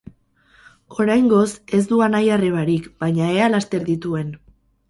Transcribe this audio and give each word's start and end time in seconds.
Oraingoz, 1.03 1.43
ez 1.79 1.83
du 1.93 2.01
anai-arrebarik, 2.07 2.91
baina 3.05 3.31
ea 3.37 3.55
laster 3.57 3.89
dituen. 3.95 4.35